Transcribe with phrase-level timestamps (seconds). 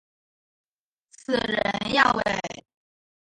[1.11, 2.65] 死人呀喂！